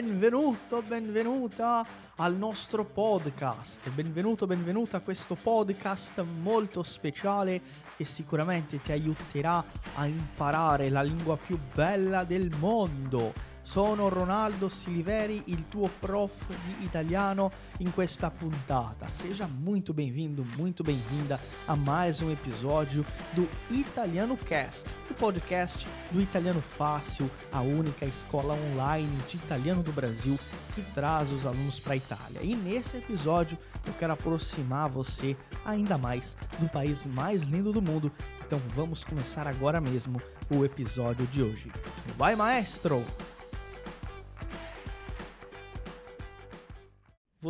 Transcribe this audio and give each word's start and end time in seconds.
Benvenuto, 0.00 0.80
benvenuta 0.80 1.84
al 2.14 2.36
nostro 2.36 2.84
podcast. 2.84 3.90
Benvenuto, 3.90 4.46
benvenuta 4.46 4.98
a 4.98 5.00
questo 5.00 5.34
podcast 5.34 6.22
molto 6.22 6.84
speciale 6.84 7.60
che 7.96 8.04
sicuramente 8.04 8.80
ti 8.80 8.92
aiuterà 8.92 9.64
a 9.96 10.06
imparare 10.06 10.88
la 10.88 11.02
lingua 11.02 11.36
più 11.36 11.58
bella 11.74 12.22
del 12.22 12.48
mondo. 12.60 13.47
Sono 13.70 14.08
Ronaldo 14.08 14.70
Siliveri, 14.70 15.42
il 15.48 15.68
tuo 15.68 15.90
prof 16.00 16.32
di 16.64 16.84
italiano 16.86 17.50
in 17.80 17.92
questa 17.92 18.30
puntata. 18.30 19.06
Seja 19.12 19.46
muito 19.46 19.92
bem-vindo, 19.92 20.42
muito 20.56 20.82
bem-vinda 20.82 21.38
a 21.66 21.76
mais 21.76 22.22
um 22.22 22.32
episódio 22.32 23.04
do 23.34 23.46
Italiano 23.68 24.38
Cast, 24.38 24.88
o 25.10 25.14
podcast 25.14 25.86
do 26.10 26.18
Italiano 26.18 26.62
Fácil, 26.62 27.30
a 27.52 27.60
única 27.60 28.06
escola 28.06 28.54
online 28.54 29.14
de 29.28 29.36
italiano 29.36 29.82
do 29.82 29.92
Brasil 29.92 30.38
que 30.74 30.80
traz 30.94 31.30
os 31.30 31.44
alunos 31.44 31.78
para 31.78 31.92
a 31.92 31.96
Itália. 31.96 32.40
E 32.42 32.56
nesse 32.56 32.96
episódio 32.96 33.58
eu 33.86 33.92
quero 33.92 34.14
aproximar 34.14 34.88
você 34.88 35.36
ainda 35.62 35.98
mais 35.98 36.38
do 36.58 36.70
país 36.70 37.04
mais 37.04 37.42
lindo 37.42 37.70
do 37.70 37.82
mundo. 37.82 38.10
Então 38.46 38.58
vamos 38.74 39.04
começar 39.04 39.46
agora 39.46 39.78
mesmo 39.78 40.22
o 40.48 40.64
episódio 40.64 41.26
de 41.26 41.42
hoje. 41.42 41.70
Vai, 42.16 42.34
maestro! 42.34 43.04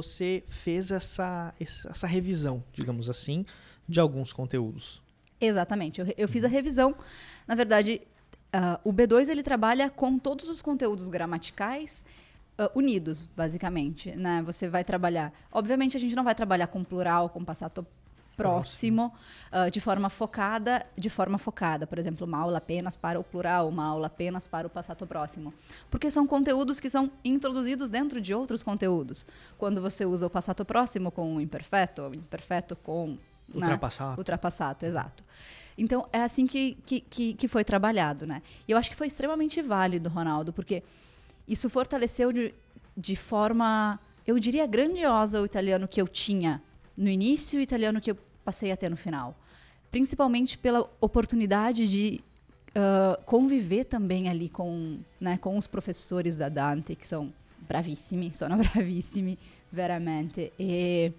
Você 0.02 0.44
fez 0.48 0.90
essa, 0.90 1.52
essa 1.60 2.06
revisão, 2.06 2.62
digamos 2.72 3.10
assim, 3.10 3.44
de 3.88 3.98
alguns 3.98 4.32
conteúdos. 4.32 5.02
Exatamente. 5.40 6.00
Eu, 6.00 6.06
eu 6.16 6.28
fiz 6.28 6.44
a 6.44 6.48
revisão. 6.48 6.94
Na 7.46 7.54
verdade, 7.54 8.00
uh, 8.54 8.78
o 8.88 8.92
B2 8.92 9.28
ele 9.28 9.42
trabalha 9.42 9.90
com 9.90 10.18
todos 10.18 10.48
os 10.48 10.62
conteúdos 10.62 11.08
gramaticais 11.08 12.04
uh, 12.58 12.78
unidos, 12.78 13.28
basicamente. 13.36 14.14
Né? 14.14 14.42
Você 14.46 14.68
vai 14.68 14.84
trabalhar. 14.84 15.32
Obviamente, 15.50 15.96
a 15.96 16.00
gente 16.00 16.14
não 16.14 16.24
vai 16.24 16.34
trabalhar 16.34 16.68
com 16.68 16.84
plural, 16.84 17.28
com 17.28 17.44
passato 17.44 17.86
próximo, 18.38 19.12
uh, 19.52 19.68
de 19.68 19.80
forma 19.80 20.08
focada, 20.08 20.86
de 20.96 21.10
forma 21.10 21.38
focada, 21.38 21.88
por 21.88 21.98
exemplo, 21.98 22.24
uma 22.24 22.38
aula 22.38 22.58
apenas 22.58 22.94
para 22.94 23.18
o 23.18 23.24
plural, 23.24 23.68
uma 23.68 23.84
aula 23.84 24.06
apenas 24.06 24.46
para 24.46 24.64
o 24.64 24.70
passato 24.70 25.04
próximo, 25.08 25.52
porque 25.90 26.08
são 26.08 26.24
conteúdos 26.24 26.78
que 26.78 26.88
são 26.88 27.10
introduzidos 27.24 27.90
dentro 27.90 28.20
de 28.20 28.32
outros 28.32 28.62
conteúdos. 28.62 29.26
Quando 29.58 29.82
você 29.82 30.06
usa 30.06 30.28
o 30.28 30.30
passato 30.30 30.64
próximo 30.64 31.10
com 31.10 31.34
o 31.34 31.40
imperfeito, 31.40 32.02
o 32.02 32.14
imperfeito 32.14 32.76
com 32.76 33.18
ultrapassado, 33.52 34.10
né? 34.12 34.16
ultrapassado, 34.18 34.86
exato. 34.86 35.24
Então 35.76 36.08
é 36.12 36.22
assim 36.22 36.46
que, 36.46 36.78
que, 36.86 37.00
que, 37.00 37.34
que 37.34 37.48
foi 37.48 37.64
trabalhado, 37.64 38.24
né? 38.24 38.40
E 38.68 38.72
eu 38.72 38.78
acho 38.78 38.88
que 38.88 38.96
foi 38.96 39.08
extremamente 39.08 39.60
válido, 39.60 40.08
Ronaldo, 40.08 40.52
porque 40.52 40.84
isso 41.46 41.68
fortaleceu 41.68 42.32
de, 42.32 42.54
de 42.96 43.16
forma, 43.16 43.98
eu 44.24 44.38
diria, 44.38 44.64
grandiosa 44.64 45.40
o 45.40 45.44
italiano 45.44 45.88
que 45.88 46.00
eu 46.00 46.06
tinha 46.06 46.62
no 46.98 47.08
início 47.08 47.58
e 47.58 47.60
o 47.60 47.62
italiano 47.62 48.00
que 48.00 48.10
eu 48.10 48.18
passei 48.44 48.72
a 48.72 48.76
ter 48.76 48.90
no 48.90 48.96
final. 48.96 49.38
Principalmente 49.90 50.58
pela 50.58 50.90
oportunidade 51.00 51.88
de 51.88 52.20
uh, 52.70 53.22
conviver 53.24 53.84
também 53.84 54.28
ali 54.28 54.48
com, 54.48 54.98
né, 55.20 55.38
com 55.38 55.56
os 55.56 55.68
professores 55.68 56.36
da 56.36 56.48
Dante, 56.48 56.96
que 56.96 57.06
são 57.06 57.32
bravissimi, 57.68 58.32
sono 58.34 58.56
bravissimi, 58.56 59.38
veramente. 59.70 60.52
E 60.58 61.12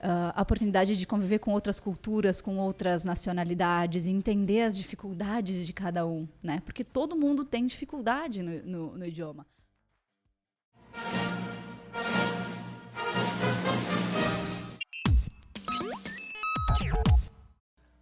uh, 0.00 0.32
a 0.34 0.40
oportunidade 0.40 0.96
de 0.96 1.06
conviver 1.06 1.38
com 1.38 1.52
outras 1.52 1.78
culturas, 1.78 2.40
com 2.40 2.56
outras 2.56 3.04
nacionalidades, 3.04 4.06
entender 4.06 4.62
as 4.62 4.76
dificuldades 4.76 5.66
de 5.66 5.72
cada 5.74 6.06
um, 6.06 6.26
né? 6.42 6.62
Porque 6.64 6.82
todo 6.82 7.14
mundo 7.14 7.44
tem 7.44 7.66
dificuldade 7.66 8.42
no, 8.42 8.62
no, 8.62 8.98
no 8.98 9.06
idioma. 9.06 9.46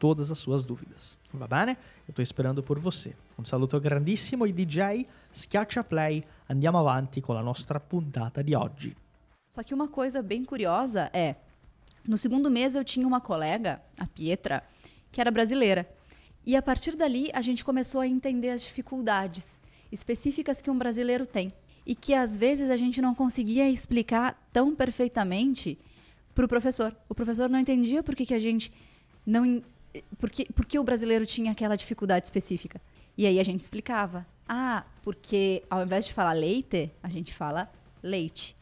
todas 0.00 0.30
as 0.30 0.38
suas 0.38 0.64
dúvidas. 0.64 1.18
Va 1.32 1.46
bene? 1.46 1.76
Eu 2.08 2.12
estou 2.12 2.22
esperando 2.22 2.62
por 2.62 2.78
você. 2.80 3.14
Um 3.38 3.44
saluto 3.44 3.78
grandissimo 3.78 4.46
e 4.46 4.52
DJ, 4.52 5.06
schiaccia 5.30 5.84
play, 5.84 6.24
andiamo 6.48 6.78
avanti 6.78 7.20
con 7.20 7.36
la 7.36 7.42
nostra 7.42 7.78
puntata 7.78 8.42
di 8.42 8.54
oggi. 8.54 8.96
Só 9.50 9.62
que 9.62 9.74
uma 9.74 9.88
coisa 9.88 10.22
bem 10.22 10.44
curiosa 10.44 11.10
é, 11.12 11.36
no 12.08 12.16
segundo 12.16 12.50
mês 12.50 12.74
eu 12.74 12.84
tinha 12.84 13.06
uma 13.06 13.20
colega, 13.20 13.82
a 13.98 14.06
Pietra, 14.06 14.62
que 15.12 15.20
era 15.20 15.30
brasileira. 15.30 15.86
E 16.46 16.56
a 16.56 16.62
partir 16.62 16.96
dali 16.96 17.28
a 17.34 17.42
gente 17.42 17.64
começou 17.64 18.00
a 18.00 18.06
entender 18.06 18.50
as 18.50 18.62
dificuldades 18.62 19.60
específicas 19.92 20.62
que 20.62 20.70
um 20.70 20.78
brasileiro 20.78 21.26
tem 21.26 21.52
e 21.84 21.94
que 21.94 22.14
às 22.14 22.36
vezes 22.36 22.70
a 22.70 22.76
gente 22.76 23.02
não 23.02 23.14
conseguia 23.14 23.68
explicar 23.68 24.48
tão 24.52 24.74
perfeitamente 24.74 25.78
para 26.34 26.46
o 26.46 26.48
professor. 26.48 26.96
O 27.08 27.14
professor 27.14 27.50
não 27.50 27.58
entendia 27.58 28.02
por 28.02 28.14
que, 28.14 28.24
que 28.24 28.34
a 28.34 28.38
gente 28.38 28.72
não 29.26 29.62
porque, 30.18 30.46
porque 30.54 30.78
o 30.78 30.84
brasileiro 30.84 31.26
tinha 31.26 31.52
aquela 31.52 31.76
dificuldade 31.76 32.26
específica. 32.26 32.80
E 33.16 33.26
aí 33.26 33.40
a 33.40 33.44
gente 33.44 33.60
explicava. 33.60 34.26
Ah, 34.48 34.84
porque 35.02 35.62
ao 35.70 35.82
invés 35.82 36.06
de 36.06 36.14
falar 36.14 36.32
leite, 36.32 36.90
a 37.02 37.08
gente 37.08 37.32
fala 37.34 37.70
leite. 38.02 38.56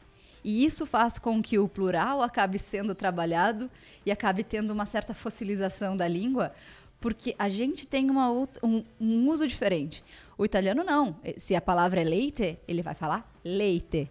E 0.45 0.65
isso 0.65 0.87
faz 0.87 1.19
com 1.19 1.43
que 1.43 1.59
o 1.59 1.69
plural 1.69 2.23
acabe 2.23 2.59
sendo 2.59 2.95
trabalhado 2.95 3.71
e 4.05 4.11
acabe 4.11 4.45
tendo 4.45 4.71
uma 4.71 4.87
certa 4.87 5.13
fossilização 5.13 5.97
da 5.97 6.07
língua, 6.07 6.55
porque 7.01 7.35
a 7.39 7.49
gente 7.49 7.87
tem 7.87 8.11
uma 8.11 8.31
um, 8.31 8.85
um 9.01 9.29
uso 9.29 9.47
diferente. 9.47 10.03
O 10.37 10.45
italiano 10.45 10.85
não. 10.85 11.17
Se 11.37 11.55
a 11.55 11.61
palavra 11.61 12.01
é 12.01 12.05
leite, 12.05 12.59
ele 12.67 12.83
vai 12.83 12.95
falar 12.95 13.29
leite. 13.45 14.11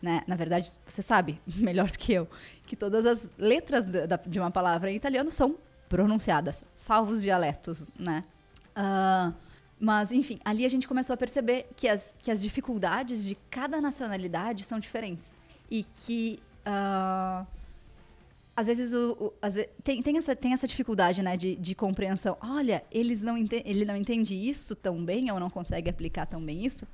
Né? 0.00 0.22
Na 0.26 0.36
verdade, 0.36 0.70
você 0.86 1.02
sabe 1.02 1.40
melhor 1.46 1.90
do 1.90 1.98
que 1.98 2.12
eu 2.12 2.28
que 2.68 2.76
todas 2.76 3.06
as 3.06 3.26
letras 3.38 3.84
de 4.26 4.38
uma 4.38 4.50
palavra 4.50 4.90
em 4.92 4.94
italiano 4.94 5.30
são 5.30 5.56
pronunciadas, 5.88 6.64
salvo 6.76 7.12
os 7.12 7.22
dialetos, 7.22 7.90
né? 7.98 8.24
Uh, 8.76 9.34
mas, 9.80 10.10
enfim, 10.10 10.40
ali 10.44 10.64
a 10.64 10.68
gente 10.68 10.88
começou 10.88 11.14
a 11.14 11.16
perceber 11.16 11.68
que 11.76 11.88
as, 11.88 12.14
que 12.20 12.30
as 12.30 12.42
dificuldades 12.42 13.24
de 13.24 13.36
cada 13.50 13.80
nacionalidade 13.80 14.64
são 14.64 14.78
diferentes. 14.80 15.32
E 15.70 15.84
que, 15.84 16.40
uh, 16.66 17.46
às 18.56 18.66
vezes, 18.66 18.92
o, 18.92 19.12
o 19.12 19.32
às 19.40 19.54
tem, 19.84 20.02
tem, 20.02 20.18
essa, 20.18 20.34
tem 20.34 20.52
essa 20.52 20.66
dificuldade 20.66 21.22
né, 21.22 21.36
de, 21.36 21.54
de 21.54 21.74
compreensão. 21.74 22.36
Olha, 22.40 22.82
eles 22.90 23.22
não 23.22 23.36
ele 23.36 23.84
não 23.84 23.96
entende 23.96 24.34
isso 24.34 24.74
tão 24.74 25.04
bem, 25.04 25.30
ou 25.30 25.38
não 25.38 25.48
consegue 25.48 25.88
aplicar 25.88 26.26
tão 26.26 26.44
bem 26.44 26.64
isso, 26.64 26.86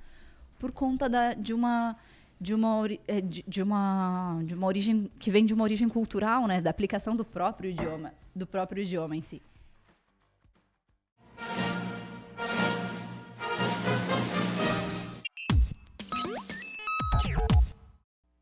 por 0.59 0.71
conta 0.71 1.09
da, 1.09 1.33
de 1.33 1.55
uma 1.55 1.97
de 2.41 2.53
uma, 2.53 2.87
eh, 3.09 3.21
de, 3.21 3.45
de, 3.47 3.63
uma, 3.63 4.43
de 4.45 4.55
uma 4.55 4.67
origem 4.67 5.11
que 5.19 5.31
vem 5.31 5.47
de 5.47 5.55
uma 5.55 5.65
origem 5.65 5.89
cultural, 5.89 6.47
né, 6.47 6.61
da 6.61 6.69
aplicação 6.69 7.17
do 7.17 7.25
próprio 7.25 7.71
idioma, 7.71 8.13
do 8.35 8.47
próprio 8.47 8.83
idioma 8.83 9.17
em 9.17 9.23
si. 9.23 9.41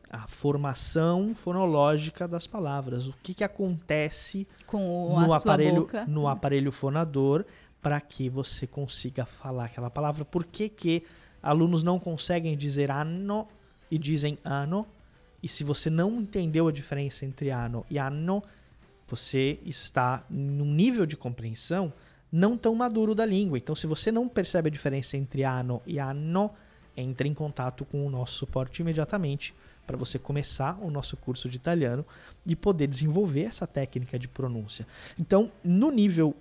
a 0.09 0.25
formação 0.27 1.35
fonológica 1.35 2.27
das 2.27 2.47
palavras. 2.47 3.07
O 3.07 3.13
que, 3.21 3.33
que 3.33 3.44
acontece 3.44 4.47
Com 4.65 5.09
no 5.09 5.18
a 5.18 5.25
sua 5.25 5.38
aparelho, 5.38 5.81
boca. 5.81 6.06
no 6.06 6.27
aparelho 6.27 6.71
fonador 6.71 7.45
para 7.81 8.00
que 8.01 8.30
você 8.30 8.65
consiga 8.65 9.25
falar 9.25 9.65
aquela 9.65 9.89
palavra. 9.89 10.25
Por 10.25 10.45
que, 10.45 10.69
que 10.69 11.03
alunos 11.44 11.83
não 11.83 12.00
conseguem 12.00 12.56
dizer 12.56 12.89
ano 12.89 13.47
e 13.91 13.97
dizem 13.97 14.38
ano? 14.44 14.88
E 15.42 15.48
se 15.48 15.63
você 15.63 15.89
não 15.89 16.19
entendeu 16.19 16.68
a 16.68 16.72
diferença 16.72 17.25
entre 17.25 17.50
ano 17.50 17.86
e 17.89 17.98
ano, 17.98 18.44
você 19.07 19.60
está 19.66 20.25
num 20.30 20.74
nível 20.74 21.06
de 21.06 21.16
compreensão 21.16 21.94
não 22.31 22.57
tão 22.57 22.75
maduro 22.75 23.16
da 23.16 23.25
língua. 23.25 23.57
Então, 23.57 23.75
se 23.75 23.88
você 23.88 24.12
não 24.12 24.28
percebe 24.28 24.68
a 24.68 24.72
diferença 24.72 25.16
entre 25.16 25.44
ano 25.44 25.81
e 25.86 25.98
ano, 25.98 26.51
entre 26.95 27.30
em 27.30 27.34
contato 27.34 27.86
com 27.86 28.06
o 28.06 28.10
nosso 28.10 28.36
suporte 28.36 28.81
imediatamente 28.81 29.54
para 29.86 29.95
você 29.95 30.19
começar 30.19 30.78
o 30.81 30.92
nosso 30.92 31.16
curso 31.16 31.48
de 31.48 31.56
italiano 31.56 32.06
e 32.45 32.56
poder 32.56 32.88
desenvolver 32.88 33.44
essa 33.44 33.66
técnica 33.66 34.19
de 34.19 34.28
pronúncia. 34.28 34.86
Então, 35.18 35.50
no 35.63 35.90
nível 35.90 36.36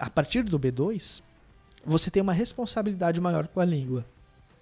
a 0.00 0.08
partir 0.08 0.42
do 0.42 0.58
B2, 0.58 1.20
você 1.84 2.10
tem 2.10 2.22
uma 2.22 2.32
responsabilidade 2.32 3.20
maior 3.20 3.46
com 3.46 3.60
a 3.60 3.64
língua, 3.64 4.06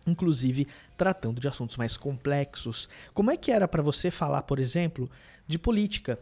inclusive 0.07 0.67
tratando 0.97 1.41
de 1.41 1.49
assuntos 1.49 1.77
mais 1.77 1.97
complexos. 1.97 2.89
Como 3.13 3.31
é 3.31 3.37
que 3.37 3.51
era 3.51 3.67
para 3.67 3.83
você 3.83 4.11
falar, 4.11 4.43
por 4.43 4.59
exemplo, 4.59 5.11
de 5.47 5.59
política? 5.59 6.19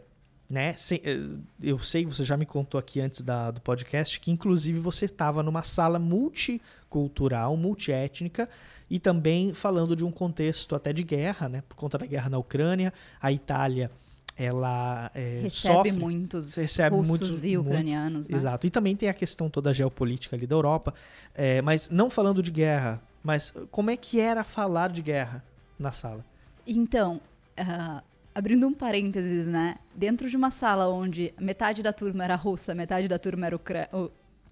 Né? 0.49 0.75
Eh, 1.03 1.19
Eu 1.61 1.79
sei, 1.79 2.05
você 2.05 2.23
já 2.23 2.37
me 2.37 2.45
contou 2.45 2.77
aqui 2.79 3.01
antes 3.01 3.21
da- 3.21 3.49
do 3.51 3.59
podcast 3.61 4.19
que, 4.19 4.29
inclusive, 4.31 4.79
você 4.79 5.05
estava 5.05 5.41
numa 5.41 5.63
sala 5.63 5.97
multicultural, 5.97 7.55
multiétnica, 7.57 8.49
e 8.89 8.99
também 8.99 9.53
falando 9.53 9.95
de 9.95 10.05
um 10.05 10.11
contexto 10.11 10.75
até 10.75 10.93
de 10.93 11.03
guerra, 11.03 11.49
né? 11.49 11.63
Por 11.67 11.75
conta 11.75 11.97
da 11.97 12.05
guerra 12.05 12.29
na 12.29 12.37
Ucrânia, 12.37 12.93
a 13.19 13.31
Itália 13.31 13.89
ela 14.37 15.09
eh, 15.15 15.39
Recebe 15.43 15.51
sofre 15.77 15.91
muitos 15.93 16.55
recebe 16.55 16.95
russos 16.97 17.07
muitos- 17.09 17.43
e 17.45 17.57
ucranianos, 17.57 18.29
né? 18.29 18.37
Exato. 18.37 18.67
E 18.67 18.69
também 18.69 18.93
tem 18.95 19.07
a 19.09 19.13
questão 19.13 19.49
toda 19.49 19.73
geopolítica 19.73 20.35
ali 20.35 20.45
da 20.45 20.55
Europa. 20.55 20.93
É, 21.33 21.61
mas 21.61 21.89
não 21.89 22.09
falando 22.09 22.43
de 22.43 22.51
guerra, 22.51 23.01
mas 23.25 23.51
como 23.71 23.89
é 23.89 23.97
que 23.97 24.19
era 24.19 24.43
falar 24.43 24.91
de 24.91 25.01
guerra 25.01 25.43
na 25.79 25.91
sala? 25.91 26.23
Então, 26.67 27.19
ah, 27.57 28.03
abrindo 28.35 28.67
um 28.67 28.73
parênteses, 28.73 29.47
né? 29.47 29.77
Dentro 29.95 30.29
de 30.29 30.37
uma 30.37 30.51
sala 30.51 30.87
onde 30.89 31.33
metade 31.39 31.81
da 31.81 31.91
turma 31.91 32.23
era 32.23 32.35
russa, 32.35 32.75
metade 32.75 33.07
da 33.07 33.17
turma 33.17 33.47
era 33.47 33.55
ucra- 33.55 33.89
u- 33.91 34.11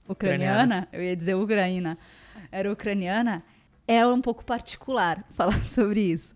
ucraniana, 0.10 0.88
eu 0.92 1.04
ia 1.04 1.16
dizer 1.16 1.36
ucraína, 1.36 1.98
era 2.52 2.72
ucraniana, 2.72 3.44
é 3.88 4.06
um 4.08 4.20
pouco 4.22 4.44
particular 4.44 5.24
falar 5.38 5.60
sobre 5.66 6.02
isso. 6.02 6.34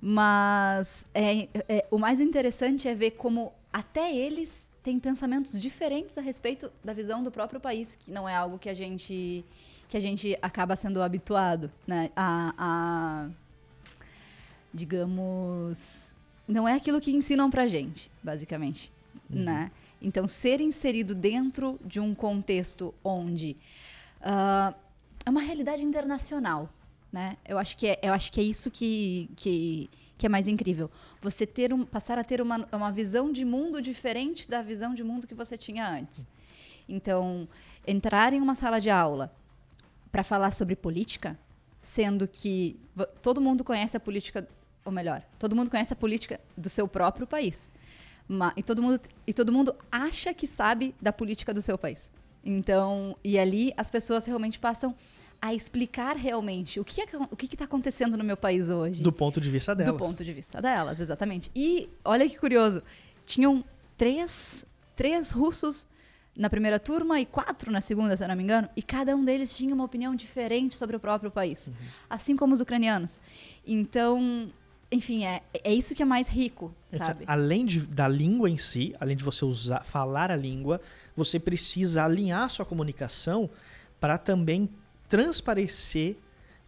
Mas 0.00 1.06
é, 1.14 1.48
é- 1.68 1.86
o 1.90 1.98
mais 1.98 2.18
interessante 2.18 2.88
é 2.88 2.94
ver 2.94 3.12
como 3.12 3.52
até 3.72 4.14
eles 4.14 4.66
têm 4.82 4.98
pensamentos 4.98 5.60
diferentes 5.60 6.16
a 6.16 6.20
respeito 6.20 6.70
da 6.82 6.92
visão 6.94 7.22
do 7.22 7.30
próprio 7.30 7.58
país, 7.60 7.94
que 7.96 8.10
não 8.10 8.28
é 8.28 8.34
algo 8.34 8.58
que 8.58 8.68
a 8.70 8.74
gente 8.74 9.44
que 9.88 9.96
a 9.96 10.00
gente 10.00 10.36
acaba 10.42 10.76
sendo 10.76 11.02
habituado, 11.02 11.70
né? 11.86 12.10
A, 12.16 12.54
a 12.58 13.28
digamos, 14.72 16.10
não 16.48 16.66
é 16.66 16.74
aquilo 16.74 17.00
que 17.00 17.12
ensinam 17.12 17.50
pra 17.50 17.66
gente, 17.66 18.10
basicamente, 18.22 18.92
né? 19.30 19.70
Então, 20.02 20.28
ser 20.28 20.60
inserido 20.60 21.14
dentro 21.14 21.78
de 21.84 22.00
um 22.00 22.14
contexto 22.14 22.92
onde 23.02 23.56
ah, 24.20 24.74
é 25.24 25.30
uma 25.30 25.40
realidade 25.40 25.82
internacional, 25.84 26.68
né? 27.12 27.36
Eu 27.46 27.58
acho 27.58 27.76
que 27.76 27.86
é, 27.86 27.98
eu 28.02 28.12
acho 28.12 28.30
que 28.32 28.40
é 28.40 28.42
isso 28.42 28.70
que, 28.70 29.30
que, 29.36 29.88
que 30.18 30.26
é 30.26 30.28
mais 30.28 30.48
incrível. 30.48 30.90
Você 31.22 31.46
ter 31.46 31.72
um, 31.72 31.84
passar 31.84 32.18
a 32.18 32.24
ter 32.24 32.42
uma, 32.42 32.68
uma 32.72 32.90
visão 32.90 33.32
de 33.32 33.44
mundo 33.44 33.80
diferente 33.80 34.48
da 34.48 34.60
visão 34.62 34.92
de 34.92 35.04
mundo 35.04 35.26
que 35.26 35.34
você 35.34 35.56
tinha 35.56 35.88
antes. 35.88 36.26
Então, 36.88 37.48
entrar 37.86 38.32
em 38.32 38.40
uma 38.40 38.54
sala 38.54 38.80
de 38.80 38.90
aula 38.90 39.32
para 40.14 40.22
falar 40.22 40.52
sobre 40.52 40.76
política, 40.76 41.36
sendo 41.82 42.28
que 42.28 42.78
todo 43.20 43.40
mundo 43.40 43.64
conhece 43.64 43.96
a 43.96 44.00
política, 44.00 44.46
ou 44.84 44.92
melhor, 44.92 45.24
todo 45.40 45.56
mundo 45.56 45.68
conhece 45.68 45.92
a 45.92 45.96
política 45.96 46.40
do 46.56 46.70
seu 46.70 46.86
próprio 46.86 47.26
país. 47.26 47.68
E, 48.56 48.62
todo 48.62 48.80
mundo, 48.80 49.00
e 49.26 49.32
todo 49.32 49.50
mundo 49.50 49.74
acha 49.90 50.32
que 50.32 50.46
sabe 50.46 50.94
da 51.02 51.12
política 51.12 51.52
do 51.52 51.60
seu 51.60 51.76
país. 51.76 52.12
Então, 52.44 53.16
e 53.24 53.36
ali 53.36 53.74
as 53.76 53.90
pessoas 53.90 54.24
realmente 54.24 54.56
passam 54.56 54.94
a 55.42 55.52
explicar 55.52 56.14
realmente 56.16 56.78
o 56.78 56.84
que 56.84 57.00
é, 57.00 57.06
o 57.28 57.36
que 57.36 57.46
está 57.46 57.64
acontecendo 57.64 58.16
no 58.16 58.22
meu 58.22 58.36
país 58.36 58.70
hoje. 58.70 59.02
Do 59.02 59.12
ponto 59.12 59.40
de 59.40 59.50
vista 59.50 59.74
delas. 59.74 59.94
Do 59.94 59.98
ponto 59.98 60.24
de 60.24 60.32
vista 60.32 60.62
delas, 60.62 61.00
exatamente. 61.00 61.50
E 61.56 61.90
olha 62.04 62.28
que 62.30 62.38
curioso, 62.38 62.84
tinham 63.26 63.64
três, 63.96 64.64
três 64.94 65.32
russos 65.32 65.88
na 66.36 66.50
primeira 66.50 66.80
turma 66.80 67.20
e 67.20 67.26
quatro 67.26 67.70
na 67.70 67.80
segunda, 67.80 68.16
se 68.16 68.24
eu 68.24 68.28
não 68.28 68.34
me 68.36 68.42
engano, 68.42 68.68
e 68.76 68.82
cada 68.82 69.14
um 69.14 69.24
deles 69.24 69.56
tinha 69.56 69.74
uma 69.74 69.84
opinião 69.84 70.14
diferente 70.14 70.74
sobre 70.74 70.96
o 70.96 71.00
próprio 71.00 71.30
país, 71.30 71.70
assim 72.10 72.36
como 72.36 72.52
os 72.54 72.60
ucranianos. 72.60 73.20
Então, 73.66 74.50
enfim, 74.90 75.24
é, 75.24 75.42
é 75.62 75.72
isso 75.72 75.94
que 75.94 76.02
é 76.02 76.04
mais 76.06 76.26
rico, 76.28 76.74
sabe? 77.06 77.24
Além 77.28 77.64
de- 77.64 77.80
da 77.86 78.08
língua 78.08 78.50
em 78.50 78.56
si, 78.56 78.94
além 79.00 79.16
de 79.16 79.22
você 79.24 79.44
usar, 79.44 79.84
falar 79.84 80.30
a 80.30 80.36
língua, 80.36 80.80
você 81.16 81.38
precisa 81.38 82.04
alinhar 82.04 82.48
sua 82.50 82.64
comunicação 82.64 83.48
para 84.00 84.18
também 84.18 84.68
transparecer 85.08 86.16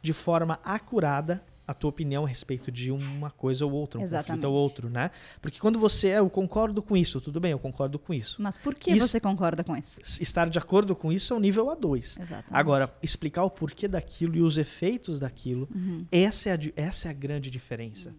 de 0.01 0.13
forma 0.13 0.59
acurada 0.65 1.43
a 1.67 1.75
tua 1.75 1.91
opinião 1.91 2.25
a 2.25 2.29
respeito 2.29 2.71
de 2.71 2.93
uma 2.93 3.31
coisa 3.31 3.67
ou 3.67 3.73
outra, 3.73 3.99
um 3.99 4.03
conflito 4.03 4.19
Exatamente. 4.21 4.47
ou 4.47 4.55
outro, 4.55 4.89
né? 4.89 5.11
Porque 5.43 5.59
quando 5.59 5.79
você 5.81 6.09
é, 6.09 6.19
eu 6.19 6.31
concordo 6.31 6.81
com 6.83 6.97
isso, 6.97 7.21
tudo 7.21 7.41
bem, 7.41 7.51
eu 7.51 7.59
concordo 7.59 7.99
com 7.99 8.15
isso. 8.15 8.41
Mas 8.41 8.57
por 8.57 8.75
que 8.75 8.93
Isso- 8.93 9.09
você 9.09 9.19
concorda 9.21 9.65
com 9.65 9.77
isso? 9.77 10.01
Estar 10.23 10.49
de 10.49 10.59
acordo 10.59 10.95
com 10.95 11.13
isso 11.13 11.33
é 11.33 11.37
o 11.37 11.41
nível 11.41 11.67
A2. 11.67 12.19
Exatamente. 12.21 12.47
Agora, 12.51 12.95
explicar 13.03 13.43
o 13.45 13.51
porquê 13.51 13.89
daquilo 13.89 14.37
e 14.37 14.43
os 14.43 14.59
efeitos 14.59 15.19
daquilo, 15.19 15.69
Uhum. 15.75 16.07
essa, 16.13 16.51
é 16.51 16.53
a, 16.53 16.59
essa 16.77 17.09
é 17.09 17.11
a 17.11 17.15
grande 17.15 17.51
diferença. 17.51 18.15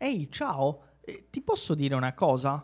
Ehi, 0.00 0.26
ciao! 0.30 0.82
Eh, 1.06 1.24
Ti 1.30 1.40
posso 1.42 1.74
dire 1.74 1.94
una 1.94 2.12
cosa? 2.14 2.62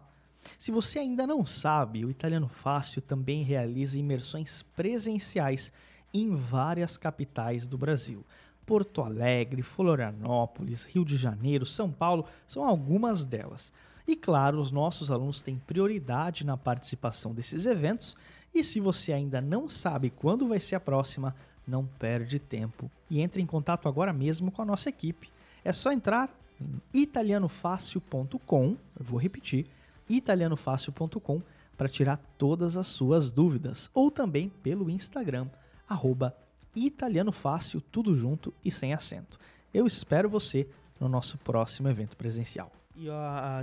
Se 0.58 0.70
você 0.70 0.98
ainda 0.98 1.26
não 1.26 1.44
sabe, 1.44 2.04
o 2.04 2.10
Italiano 2.10 2.48
Fácil 2.48 3.02
também 3.02 3.42
realiza 3.42 3.98
imersões 3.98 4.62
presenciais 4.74 5.72
em 6.12 6.34
várias 6.34 6.96
capitais 6.96 7.66
do 7.66 7.78
Brasil. 7.78 8.24
Porto 8.66 9.02
Alegre, 9.02 9.62
Florianópolis, 9.62 10.84
Rio 10.84 11.04
de 11.04 11.16
Janeiro, 11.16 11.66
São 11.66 11.90
Paulo 11.90 12.24
são 12.46 12.64
algumas 12.64 13.24
delas. 13.24 13.72
E 14.06 14.16
claro, 14.16 14.60
os 14.60 14.70
nossos 14.70 15.10
alunos 15.10 15.42
têm 15.42 15.56
prioridade 15.56 16.44
na 16.44 16.56
participação 16.56 17.32
desses 17.32 17.66
eventos. 17.66 18.16
E 18.54 18.64
se 18.64 18.80
você 18.80 19.12
ainda 19.12 19.40
não 19.40 19.68
sabe 19.68 20.10
quando 20.10 20.48
vai 20.48 20.60
ser 20.60 20.76
a 20.76 20.80
próxima, 20.80 21.34
não 21.66 21.86
perde 21.86 22.38
tempo 22.38 22.90
e 23.08 23.20
entre 23.20 23.40
em 23.40 23.46
contato 23.46 23.88
agora 23.88 24.12
mesmo 24.12 24.50
com 24.50 24.62
a 24.62 24.64
nossa 24.64 24.88
equipe. 24.88 25.30
É 25.64 25.72
só 25.72 25.92
entrar 25.92 26.28
em 26.60 26.80
italianofácil.com, 26.92 28.76
eu 28.98 29.04
vou 29.04 29.18
repetir, 29.18 29.66
italianofácil.com 30.10 31.40
para 31.76 31.88
tirar 31.88 32.18
todas 32.36 32.76
as 32.76 32.86
suas 32.86 33.30
dúvidas, 33.30 33.90
ou 33.94 34.10
também 34.10 34.50
pelo 34.62 34.90
Instagram, 34.90 35.46
arroba 35.88 36.36
italianofácil, 36.76 37.80
tudo 37.80 38.14
junto 38.14 38.52
e 38.62 38.70
sem 38.70 38.92
acento. 38.92 39.38
Eu 39.72 39.86
espero 39.86 40.28
você 40.28 40.66
no 41.00 41.08
nosso 41.08 41.38
próximo 41.38 41.88
evento 41.88 42.16
presencial. 42.16 42.70
E 42.94 43.06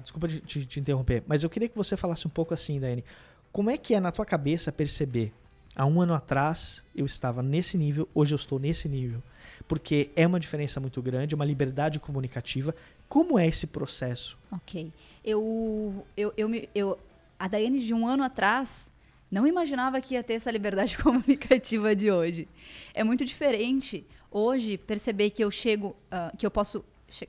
desculpa 0.01 0.27
te, 0.27 0.66
te, 0.66 0.80
interromper, 0.80 1.24
mas 1.27 1.44
eu 1.44 1.50
queria 1.50 1.70
que 1.70 1.77
você 1.77 1.96
falasse 1.96 2.25
um 2.25 2.30
pouco 2.30 2.54
assim, 2.54 2.80
Dani. 2.80 3.04
Como 3.51 3.70
é 3.70 3.77
que 3.77 3.94
é 3.94 4.00
na 4.00 4.12
tua 4.12 4.25
cabeça 4.25 4.72
perceber? 4.72 5.32
Há 5.75 5.86
um 5.86 6.01
ano 6.01 6.16
atrás 6.16 6.84
eu 6.96 7.06
estava 7.06 7.44
nesse 7.44 7.77
nível, 7.77 8.10
hoje 8.16 8.34
eu 8.34 8.36
estou 8.36 8.58
nesse 8.58 8.89
nível. 8.89 9.22
Porque 9.68 10.10
é 10.16 10.25
uma 10.25 10.39
diferença 10.39 10.80
muito 10.80 11.01
grande, 11.04 11.36
uma 11.36 11.46
liberdade 11.46 12.00
comunicativa. 12.00 12.74
Como 13.08 13.38
é 13.40 13.48
esse 13.48 13.68
processo? 13.68 14.38
Ok. 14.52 14.92
Eu, 15.24 16.06
eu, 16.16 16.34
eu, 16.38 16.68
eu, 16.74 17.00
a 17.40 17.48
Daiane 17.48 17.80
de 17.80 17.94
um 17.94 18.08
ano 18.08 18.24
atrás 18.24 18.92
não 19.30 19.46
imaginava 19.46 20.00
que 20.02 20.14
ia 20.14 20.24
ter 20.24 20.34
essa 20.34 20.52
liberdade 20.52 20.98
comunicativa 21.02 21.96
de 21.96 22.12
hoje. 22.12 22.48
É 22.94 23.04
muito 23.04 23.26
diferente 23.26 24.06
hoje 24.32 24.78
perceber 24.78 25.30
que 25.30 25.44
eu 25.44 25.52
chego, 25.52 25.96
uh, 26.12 26.36
que 26.38 26.46
eu 26.46 26.52
posso 26.52 26.84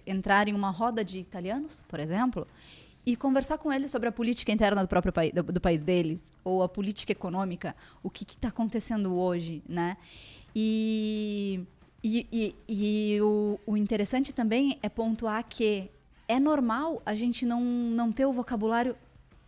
entrar 0.06 0.48
em 0.48 0.54
uma 0.54 0.70
roda 0.70 1.04
de 1.04 1.18
italianos, 1.18 1.84
por 1.88 2.00
exemplo, 2.00 2.46
e 3.06 3.16
conversar 3.16 3.58
com 3.58 3.72
eles 3.72 3.90
sobre 3.90 4.08
a 4.08 4.12
política 4.12 4.52
interna 4.52 4.82
do 4.82 4.88
próprio 4.88 5.12
país, 5.12 5.32
do, 5.32 5.42
do 5.42 5.60
país 5.60 5.80
deles, 5.80 6.32
ou 6.44 6.62
a 6.62 6.68
política 6.68 7.12
econômica, 7.12 7.74
o 8.02 8.10
que 8.10 8.24
está 8.24 8.48
acontecendo 8.48 9.16
hoje, 9.16 9.62
né? 9.68 9.96
E, 10.54 11.60
e, 12.02 12.26
e, 12.32 12.56
e 12.68 13.20
o, 13.20 13.58
o, 13.66 13.76
interessante 13.76 14.32
também 14.32 14.78
é 14.82 14.88
pontuar 14.88 15.44
que 15.44 15.90
é 16.28 16.38
normal 16.38 17.02
a 17.04 17.14
gente 17.14 17.44
não, 17.44 17.60
não 17.62 18.12
ter 18.12 18.24
o 18.24 18.32
vocabulário 18.32 18.96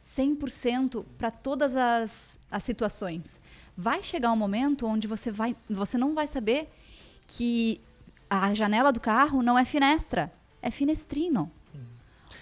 100% 0.02 1.04
para 1.16 1.30
todas 1.30 1.76
as, 1.76 2.40
as 2.50 2.62
situações. 2.62 3.40
Vai 3.76 4.02
chegar 4.02 4.32
um 4.32 4.36
momento 4.36 4.86
onde 4.86 5.06
você, 5.06 5.30
vai, 5.30 5.56
você 5.68 5.96
não 5.96 6.14
vai 6.14 6.26
saber 6.26 6.70
que 7.26 7.80
a 8.28 8.52
janela 8.54 8.92
do 8.92 9.00
carro 9.00 9.42
não 9.42 9.58
é 9.58 9.64
finestra, 9.64 10.32
é 10.60 10.70
finestrino. 10.70 11.50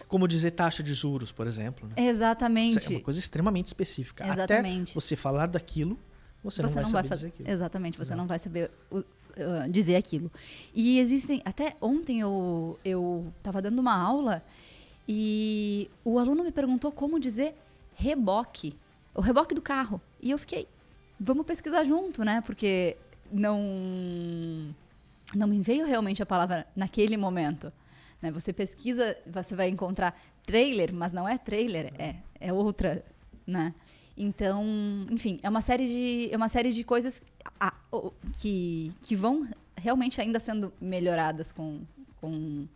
Como 0.07 0.27
dizer 0.27 0.53
taxa 0.53 0.83
de 0.83 0.95
juros, 0.95 1.31
por 1.31 1.47
exemplo. 1.47 1.87
Né? 1.87 2.07
Exatamente. 2.07 2.79
Isso 2.79 2.89
é 2.89 2.97
uma 2.97 3.03
coisa 3.03 3.21
extremamente 3.21 3.67
específica. 3.67 4.25
Exatamente. 4.25 4.93
Até 4.93 5.01
você 5.01 5.17
falar 5.17 5.47
daquilo, 5.47 5.99
você, 6.43 6.63
você 6.63 6.81
não 6.81 6.91
vai 6.91 7.03
não 7.03 7.09
vai 7.09 7.17
dizer 7.17 7.27
aquilo. 7.29 7.51
Exatamente, 7.51 7.99
você 7.99 8.11
não, 8.13 8.19
não 8.19 8.27
vai 8.27 8.39
saber 8.39 8.71
uh, 8.91 9.05
dizer 9.71 9.97
aquilo. 9.97 10.31
E 10.75 10.99
existem. 10.99 11.43
Até 11.45 11.77
ontem 11.81 12.21
eu 12.21 13.33
estava 13.39 13.61
dando 13.63 13.79
uma 13.79 13.97
aula 13.97 14.43
e 15.09 15.91
o 16.05 16.19
aluno 16.19 16.45
me 16.45 16.53
perguntou 16.53 16.93
como 16.93 17.19
dizer 17.19 17.55
reboque, 17.95 18.77
o 19.15 19.21
reboque 19.21 19.55
do 19.55 19.63
carro. 19.63 20.01
E 20.21 20.31
eu 20.31 20.39
fiquei, 20.39 20.69
vamos 21.19 21.47
pesquisar 21.47 21.85
junto, 21.85 22.25
né? 22.25 22.41
Porque 22.41 22.97
não 23.33 24.75
não 25.35 25.47
me 25.47 25.61
veio 25.61 25.85
realmente 25.87 26.23
a 26.23 26.27
palavra 26.27 26.67
naquele 26.75 27.17
momento. 27.17 27.73
Né? 28.23 28.31
Você 28.31 28.53
pesquisa, 28.53 29.17
você 29.27 29.55
vai 29.55 29.69
encontrar 29.69 30.19
trailer, 30.47 30.93
mas 30.93 31.13
não 31.13 31.29
é 31.29 31.37
trailer, 31.37 31.93
é, 31.99 32.17
é 32.41 32.53
outra, 32.53 33.05
né? 33.47 33.75
Então, 34.21 34.67
enfim, 35.11 35.39
é 35.45 35.49
uma 35.49 35.63
série 35.63 35.87
de, 35.87 36.29
é 36.33 36.37
uma 36.37 36.49
série 36.49 36.73
de 36.73 36.83
coisas 36.83 37.23
que, 38.35 38.93
que 39.01 39.15
vão 39.15 39.49
realmente 39.77 40.21
ainda 40.21 40.41
sendo 40.41 40.73
melhoradas 40.81 41.53
com, 41.53 41.83
com, 42.21 42.67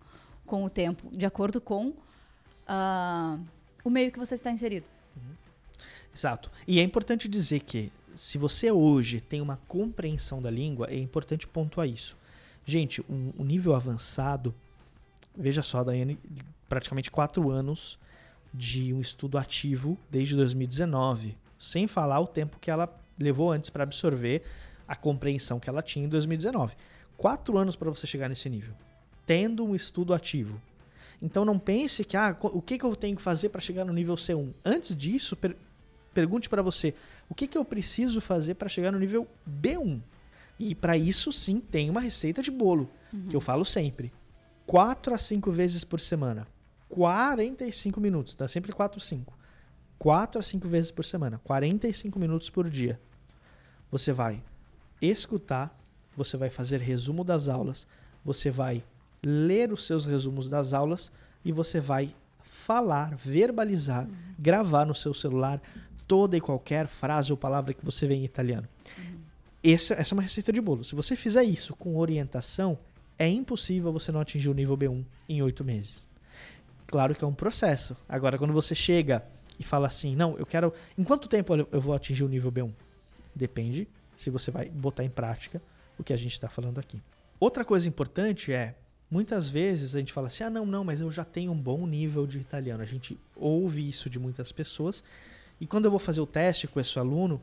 com 0.46 0.64
o 0.64 0.70
tempo, 0.70 1.10
de 1.10 1.26
acordo 1.26 1.60
com 1.60 1.88
uh, 1.88 3.44
o 3.84 3.90
meio 3.90 4.12
que 4.12 4.20
você 4.20 4.36
está 4.36 4.52
inserido. 4.52 4.86
Uhum. 5.16 5.34
Exato. 6.14 6.48
E 6.64 6.78
é 6.78 6.82
importante 6.84 7.28
dizer 7.28 7.60
que 7.60 7.90
se 8.14 8.38
você 8.38 8.70
hoje 8.70 9.20
tem 9.20 9.40
uma 9.40 9.58
compreensão 9.66 10.40
da 10.40 10.50
língua, 10.50 10.86
é 10.90 10.96
importante 10.96 11.48
pontuar 11.48 11.88
isso. 11.88 12.16
Gente, 12.64 13.02
um, 13.10 13.32
um 13.36 13.44
nível 13.44 13.74
avançado, 13.74 14.54
veja 15.36 15.60
só, 15.60 15.82
Daiane, 15.82 16.16
praticamente 16.68 17.10
quatro 17.10 17.50
anos 17.50 17.98
de 18.52 18.92
um 18.92 19.00
estudo 19.00 19.38
ativo 19.38 19.98
desde 20.10 20.36
2019, 20.36 21.36
sem 21.58 21.86
falar 21.86 22.20
o 22.20 22.26
tempo 22.26 22.58
que 22.60 22.70
ela 22.70 22.92
levou 23.18 23.50
antes 23.50 23.70
para 23.70 23.82
absorver 23.82 24.42
a 24.86 24.96
compreensão 24.96 25.58
que 25.58 25.70
ela 25.70 25.82
tinha 25.82 26.04
em 26.04 26.08
2019. 26.08 26.74
Quatro 27.16 27.56
anos 27.56 27.76
para 27.76 27.88
você 27.88 28.06
chegar 28.06 28.28
nesse 28.28 28.48
nível, 28.50 28.74
tendo 29.24 29.64
um 29.64 29.74
estudo 29.74 30.12
ativo. 30.12 30.60
Então 31.20 31.44
não 31.44 31.58
pense 31.58 32.04
que 32.04 32.16
ah, 32.16 32.36
o 32.42 32.60
que, 32.60 32.76
que 32.76 32.84
eu 32.84 32.96
tenho 32.96 33.16
que 33.16 33.22
fazer 33.22 33.50
para 33.50 33.60
chegar 33.60 33.84
no 33.84 33.92
nível 33.92 34.16
C1. 34.16 34.52
Antes 34.64 34.96
disso, 34.96 35.36
per 35.36 35.56
pergunte 36.12 36.46
para 36.46 36.60
você 36.60 36.94
o 37.30 37.34
que, 37.34 37.46
que 37.46 37.56
eu 37.56 37.64
preciso 37.64 38.20
fazer 38.20 38.54
para 38.54 38.68
chegar 38.68 38.92
no 38.92 38.98
nível 38.98 39.26
B1. 39.48 40.02
E 40.58 40.74
para 40.74 40.96
isso, 40.96 41.32
sim, 41.32 41.58
tem 41.58 41.88
uma 41.88 42.00
receita 42.00 42.42
de 42.42 42.50
bolo, 42.50 42.90
uhum. 43.12 43.24
que 43.24 43.34
eu 43.34 43.40
falo 43.40 43.64
sempre. 43.64 44.12
4 44.66 45.14
a 45.14 45.18
5 45.18 45.50
vezes 45.50 45.84
por 45.84 46.00
semana. 46.00 46.46
45 46.92 47.98
minutos, 47.98 48.34
dá 48.34 48.46
sempre 48.46 48.70
4 48.70 48.98
ou 48.98 49.00
5. 49.00 49.32
4 49.98 50.38
a 50.38 50.42
5 50.42 50.68
vezes 50.68 50.90
por 50.90 51.04
semana, 51.06 51.40
45 51.42 52.18
minutos 52.18 52.50
por 52.50 52.68
dia. 52.68 53.00
Você 53.90 54.12
vai 54.12 54.42
escutar, 55.00 55.74
você 56.14 56.36
vai 56.36 56.50
fazer 56.50 56.80
resumo 56.80 57.24
das 57.24 57.48
aulas, 57.48 57.86
você 58.22 58.50
vai 58.50 58.84
ler 59.24 59.72
os 59.72 59.86
seus 59.86 60.04
resumos 60.04 60.50
das 60.50 60.74
aulas 60.74 61.10
e 61.42 61.50
você 61.50 61.80
vai 61.80 62.14
falar, 62.42 63.16
verbalizar, 63.16 64.04
uhum. 64.04 64.14
gravar 64.38 64.84
no 64.84 64.94
seu 64.94 65.14
celular 65.14 65.62
toda 66.06 66.36
e 66.36 66.42
qualquer 66.42 66.86
frase 66.88 67.32
ou 67.32 67.38
palavra 67.38 67.72
que 67.72 67.84
você 67.84 68.06
vê 68.06 68.14
em 68.14 68.24
italiano. 68.24 68.68
Uhum. 68.98 69.18
Essa, 69.64 69.94
essa 69.94 70.12
é 70.12 70.16
uma 70.16 70.22
receita 70.22 70.52
de 70.52 70.60
bolo. 70.60 70.84
Se 70.84 70.94
você 70.94 71.16
fizer 71.16 71.44
isso 71.44 71.74
com 71.74 71.96
orientação, 71.96 72.78
é 73.18 73.26
impossível 73.26 73.90
você 73.90 74.12
não 74.12 74.20
atingir 74.20 74.50
o 74.50 74.54
nível 74.54 74.76
B1 74.76 75.02
em 75.26 75.40
oito 75.40 75.64
meses. 75.64 76.11
Claro 76.92 77.14
que 77.14 77.24
é 77.24 77.26
um 77.26 77.32
processo. 77.32 77.96
Agora, 78.06 78.36
quando 78.36 78.52
você 78.52 78.74
chega 78.74 79.24
e 79.58 79.64
fala 79.64 79.86
assim, 79.86 80.14
não, 80.14 80.36
eu 80.36 80.44
quero. 80.44 80.74
Em 80.96 81.02
quanto 81.02 81.26
tempo 81.26 81.54
eu 81.54 81.80
vou 81.80 81.94
atingir 81.94 82.22
o 82.22 82.28
nível 82.28 82.52
B1? 82.52 82.70
Depende 83.34 83.88
se 84.14 84.28
você 84.28 84.50
vai 84.50 84.68
botar 84.68 85.02
em 85.02 85.08
prática 85.08 85.62
o 85.98 86.04
que 86.04 86.12
a 86.12 86.18
gente 86.18 86.32
está 86.32 86.50
falando 86.50 86.78
aqui. 86.78 87.00
Outra 87.40 87.64
coisa 87.64 87.88
importante 87.88 88.52
é, 88.52 88.74
muitas 89.10 89.48
vezes 89.48 89.94
a 89.96 90.00
gente 90.00 90.12
fala 90.12 90.26
assim, 90.26 90.44
ah, 90.44 90.50
não, 90.50 90.66
não, 90.66 90.84
mas 90.84 91.00
eu 91.00 91.10
já 91.10 91.24
tenho 91.24 91.50
um 91.50 91.56
bom 91.56 91.86
nível 91.86 92.26
de 92.26 92.38
italiano. 92.38 92.82
A 92.82 92.86
gente 92.86 93.18
ouve 93.34 93.88
isso 93.88 94.10
de 94.10 94.18
muitas 94.18 94.52
pessoas. 94.52 95.02
E 95.58 95.66
quando 95.66 95.86
eu 95.86 95.90
vou 95.90 95.98
fazer 95.98 96.20
o 96.20 96.26
teste 96.26 96.68
com 96.68 96.78
esse 96.78 96.98
aluno, 96.98 97.40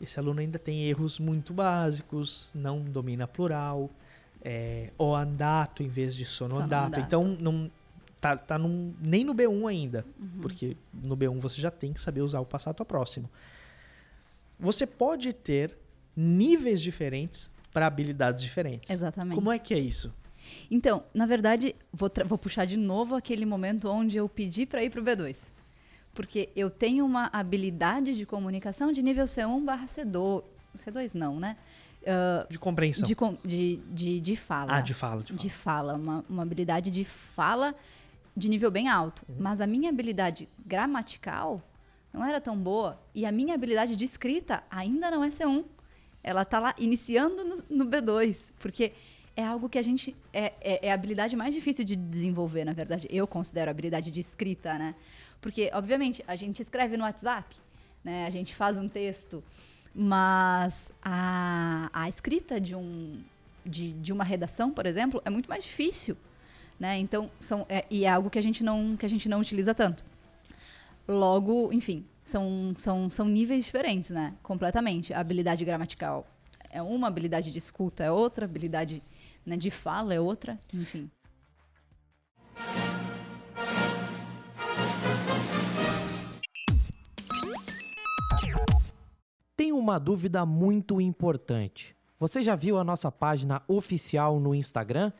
esse 0.00 0.18
aluno 0.18 0.40
ainda 0.40 0.58
tem 0.58 0.88
erros 0.88 1.18
muito 1.18 1.52
básicos, 1.52 2.48
não 2.54 2.80
domina 2.80 3.28
plural, 3.28 3.90
é, 4.42 4.90
o 4.96 5.14
andato 5.14 5.82
em 5.82 5.88
vez 5.88 6.16
de 6.16 6.24
sonoandato. 6.24 6.98
Então, 6.98 7.36
não 7.38 7.70
tá, 8.20 8.36
tá 8.36 8.58
num, 8.58 8.94
nem 9.00 9.24
no 9.24 9.34
B1 9.34 9.68
ainda, 9.68 10.04
uhum. 10.18 10.40
porque 10.42 10.76
no 10.92 11.16
B1 11.16 11.38
você 11.38 11.60
já 11.60 11.70
tem 11.70 11.92
que 11.92 12.00
saber 12.00 12.22
usar 12.22 12.40
o 12.40 12.46
passato 12.46 12.84
próximo. 12.84 13.30
Você 14.58 14.86
pode 14.86 15.32
ter 15.32 15.76
níveis 16.14 16.80
diferentes 16.80 17.50
para 17.72 17.86
habilidades 17.86 18.42
diferentes. 18.42 18.90
Exatamente. 18.90 19.34
Como 19.34 19.50
é 19.50 19.58
que 19.58 19.72
é 19.72 19.78
isso? 19.78 20.14
Então, 20.70 21.04
na 21.14 21.26
verdade, 21.26 21.74
vou, 21.92 22.10
vou 22.26 22.38
puxar 22.38 22.64
de 22.64 22.76
novo 22.76 23.14
aquele 23.14 23.46
momento 23.46 23.88
onde 23.88 24.16
eu 24.16 24.28
pedi 24.28 24.66
para 24.66 24.82
ir 24.82 24.90
para 24.90 25.00
o 25.00 25.04
B2 25.04 25.36
porque 26.14 26.50
eu 26.56 26.70
tenho 26.70 27.04
uma 27.04 27.30
habilidade 27.32 28.16
de 28.16 28.26
comunicação 28.26 28.92
de 28.92 29.02
nível 29.02 29.24
C1 29.24 29.64
barra 29.64 29.86
C2. 29.86 30.44
C2 30.76 31.14
não, 31.14 31.38
né? 31.38 31.56
Uh, 32.02 32.50
de 32.50 32.58
compreensão. 32.58 33.06
De, 33.06 33.14
de, 33.44 33.76
de, 33.90 34.20
de, 34.20 34.36
fala. 34.36 34.76
Ah, 34.76 34.80
de 34.80 34.94
fala. 34.94 35.22
De 35.22 35.28
fala, 35.28 35.38
de 35.38 35.50
fala 35.50 35.94
uma, 35.94 36.24
uma 36.28 36.42
habilidade 36.42 36.90
de 36.90 37.04
fala 37.04 37.74
de 38.36 38.48
nível 38.48 38.70
bem 38.70 38.88
alto. 38.88 39.24
Uhum. 39.28 39.36
Mas 39.38 39.60
a 39.60 39.66
minha 39.66 39.90
habilidade 39.90 40.48
gramatical 40.64 41.62
não 42.12 42.24
era 42.24 42.40
tão 42.40 42.56
boa. 42.56 43.00
E 43.14 43.24
a 43.24 43.32
minha 43.32 43.54
habilidade 43.54 43.96
de 43.96 44.04
escrita 44.04 44.62
ainda 44.70 45.10
não 45.10 45.22
é 45.22 45.28
C1. 45.28 45.64
Ela 46.22 46.42
está 46.42 46.58
lá 46.58 46.74
iniciando 46.78 47.44
no, 47.44 47.84
no, 47.84 47.86
B2. 47.86 48.52
Porque 48.58 48.92
é 49.36 49.44
algo 49.44 49.68
que 49.68 49.78
a 49.78 49.82
gente. 49.82 50.16
É, 50.32 50.52
é, 50.60 50.86
é 50.86 50.90
a 50.90 50.94
habilidade 50.94 51.36
mais 51.36 51.54
difícil 51.54 51.84
de 51.84 51.96
desenvolver, 51.96 52.64
na 52.64 52.72
verdade. 52.72 53.06
Eu 53.10 53.26
considero 53.26 53.70
a 53.70 53.72
habilidade 53.72 54.10
de 54.10 54.20
escrita, 54.20 54.78
né? 54.78 54.94
Porque, 55.40 55.70
obviamente, 55.72 56.22
a 56.26 56.36
gente 56.36 56.60
escreve 56.60 56.96
no 56.96 57.04
WhatsApp, 57.04 57.56
né? 58.04 58.26
A 58.26 58.30
gente 58.30 58.54
faz 58.54 58.76
um 58.76 58.88
texto, 58.88 59.42
mas 59.94 60.92
a, 61.02 61.88
a 61.92 62.08
escrita 62.08 62.60
de 62.60 62.74
um 62.74 63.22
de, 63.64 63.92
de 63.92 64.12
uma 64.12 64.24
redação, 64.24 64.70
por 64.70 64.86
exemplo, 64.86 65.20
é 65.24 65.30
muito 65.30 65.48
mais 65.48 65.64
difícil. 65.64 66.16
Né? 66.80 66.98
Então, 66.98 67.30
são, 67.38 67.66
é, 67.68 67.84
e 67.90 68.06
é 68.06 68.08
algo 68.08 68.30
que 68.30 68.38
a 68.38 68.42
gente 68.42 68.64
não, 68.64 68.96
que 68.96 69.04
a 69.04 69.08
gente 69.08 69.28
não 69.28 69.40
utiliza 69.40 69.74
tanto. 69.74 70.02
Logo, 71.06 71.70
enfim, 71.74 72.06
são, 72.24 72.72
são, 72.74 73.10
são 73.10 73.26
níveis 73.26 73.66
diferentes, 73.66 74.10
né? 74.10 74.34
Completamente. 74.42 75.12
A 75.12 75.20
habilidade 75.20 75.62
gramatical 75.62 76.26
é 76.70 76.80
uma, 76.80 77.08
habilidade 77.08 77.52
de 77.52 77.58
escuta 77.58 78.02
é 78.02 78.10
outra, 78.10 78.46
habilidade 78.46 79.02
né, 79.44 79.58
de 79.58 79.70
fala 79.70 80.14
é 80.14 80.20
outra, 80.20 80.58
enfim. 80.72 81.10
Tem 89.54 89.70
uma 89.70 89.98
dúvida 89.98 90.46
muito 90.46 90.98
importante. 90.98 91.94
Você 92.18 92.42
já 92.42 92.56
viu 92.56 92.78
a 92.78 92.84
nossa 92.84 93.12
página 93.12 93.62
oficial 93.68 94.40
no 94.40 94.54
Instagram? 94.54 95.12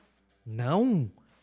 Não? 0.47 1.11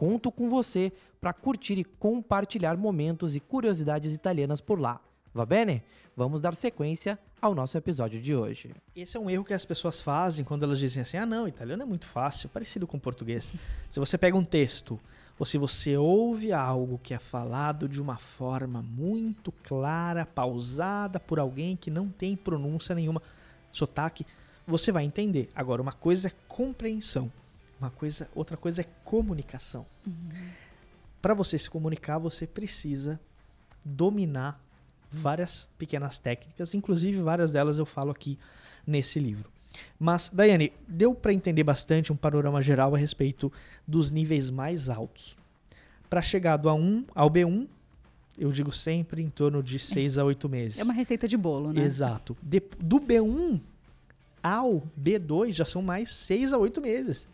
Conto 0.00 0.32
com 0.32 0.48
você 0.48 0.90
para 1.20 1.30
curtir 1.30 1.76
e 1.76 1.84
compartilhar 1.84 2.74
momentos 2.74 3.36
e 3.36 3.40
curiosidades 3.40 4.14
italianas 4.14 4.58
por 4.58 4.80
lá. 4.80 4.98
Va 5.34 5.44
bene? 5.44 5.82
Vamos 6.16 6.40
dar 6.40 6.54
sequência 6.54 7.18
ao 7.38 7.54
nosso 7.54 7.76
episódio 7.76 8.18
de 8.18 8.34
hoje. 8.34 8.74
Esse 8.96 9.18
é 9.18 9.20
um 9.20 9.28
erro 9.28 9.44
que 9.44 9.52
as 9.52 9.66
pessoas 9.66 10.00
fazem 10.00 10.42
quando 10.42 10.62
elas 10.62 10.78
dizem 10.78 11.02
assim: 11.02 11.18
ah, 11.18 11.26
não, 11.26 11.46
italiano 11.46 11.82
é 11.82 11.84
muito 11.84 12.06
fácil, 12.06 12.48
parecido 12.48 12.86
com 12.86 12.98
português. 12.98 13.52
Se 13.90 14.00
você 14.00 14.16
pega 14.16 14.34
um 14.34 14.42
texto, 14.42 14.98
ou 15.38 15.44
se 15.44 15.58
você 15.58 15.98
ouve 15.98 16.50
algo 16.50 16.98
que 17.02 17.12
é 17.12 17.18
falado 17.18 17.86
de 17.86 18.00
uma 18.00 18.16
forma 18.16 18.80
muito 18.80 19.52
clara, 19.52 20.24
pausada 20.24 21.20
por 21.20 21.38
alguém 21.38 21.76
que 21.76 21.90
não 21.90 22.08
tem 22.08 22.34
pronúncia 22.34 22.94
nenhuma, 22.94 23.20
sotaque, 23.70 24.24
você 24.66 24.90
vai 24.90 25.04
entender. 25.04 25.50
Agora, 25.54 25.82
uma 25.82 25.92
coisa 25.92 26.28
é 26.28 26.32
compreensão, 26.48 27.30
uma 27.80 27.90
coisa, 27.90 28.28
outra 28.34 28.56
coisa 28.56 28.82
é 28.82 28.84
comunicação. 29.04 29.86
Uhum. 30.06 30.28
Para 31.20 31.34
você 31.34 31.58
se 31.58 31.68
comunicar, 31.68 32.18
você 32.18 32.46
precisa 32.46 33.20
dominar 33.84 34.62
várias 35.10 35.68
pequenas 35.78 36.18
técnicas, 36.18 36.74
inclusive 36.74 37.20
várias 37.20 37.52
delas 37.52 37.78
eu 37.78 37.86
falo 37.86 38.10
aqui 38.10 38.38
nesse 38.86 39.18
livro. 39.18 39.50
Mas, 39.98 40.30
Daiane, 40.32 40.72
deu 40.86 41.14
para 41.14 41.32
entender 41.32 41.62
bastante 41.62 42.12
um 42.12 42.16
panorama 42.16 42.60
geral 42.62 42.94
a 42.94 42.98
respeito 42.98 43.52
dos 43.86 44.10
níveis 44.10 44.50
mais 44.50 44.88
altos. 44.88 45.36
Para 46.08 46.22
chegar 46.22 46.56
do 46.56 46.68
A1 46.68 47.04
ao 47.14 47.30
B1, 47.30 47.68
eu 48.38 48.50
digo 48.50 48.72
sempre 48.72 49.22
em 49.22 49.30
torno 49.30 49.62
de 49.62 49.78
6 49.78 50.18
a 50.18 50.24
8 50.24 50.48
meses. 50.48 50.78
É 50.78 50.84
uma 50.84 50.92
receita 50.92 51.28
de 51.28 51.36
bolo, 51.36 51.72
né? 51.72 51.82
Exato. 51.82 52.36
De, 52.42 52.60
do 52.80 52.98
B1 52.98 53.60
ao 54.42 54.82
B2 55.00 55.52
já 55.52 55.64
são 55.64 55.82
mais 55.82 56.10
6 56.10 56.52
a 56.52 56.58
8 56.58 56.80
meses. 56.80 57.28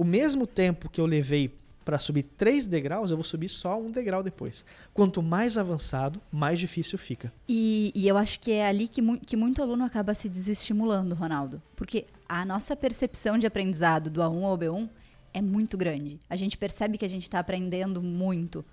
O 0.00 0.04
mesmo 0.04 0.46
tempo 0.46 0.88
que 0.88 0.98
eu 0.98 1.04
levei 1.04 1.54
para 1.84 1.98
subir 1.98 2.22
três 2.22 2.66
degraus, 2.66 3.10
eu 3.10 3.18
vou 3.18 3.22
subir 3.22 3.50
só 3.50 3.78
um 3.78 3.90
degrau 3.90 4.22
depois. 4.22 4.64
Quanto 4.94 5.22
mais 5.22 5.58
avançado, 5.58 6.22
mais 6.32 6.58
difícil 6.58 6.96
fica. 6.96 7.30
E, 7.46 7.92
e 7.94 8.08
eu 8.08 8.16
acho 8.16 8.40
que 8.40 8.50
é 8.50 8.66
ali 8.66 8.88
que, 8.88 9.02
mu 9.02 9.20
que 9.20 9.36
muito 9.36 9.60
aluno 9.60 9.84
acaba 9.84 10.14
se 10.14 10.26
desestimulando, 10.26 11.14
Ronaldo. 11.14 11.60
Porque 11.76 12.06
a 12.26 12.46
nossa 12.46 12.74
percepção 12.74 13.36
de 13.36 13.46
aprendizado 13.46 14.08
do 14.08 14.22
A1 14.22 14.42
ao 14.42 14.56
B1 14.56 14.88
é 15.34 15.42
muito 15.42 15.76
grande. 15.76 16.18
A 16.30 16.34
gente 16.34 16.56
percebe 16.56 16.96
que 16.96 17.04
a 17.04 17.08
gente 17.08 17.24
está 17.24 17.38
aprendendo 17.38 18.00
muito. 18.00 18.64